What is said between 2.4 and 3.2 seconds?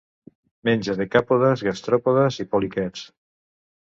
i poliquets.